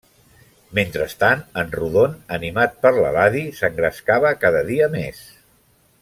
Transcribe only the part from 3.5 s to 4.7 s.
s'engrescava cada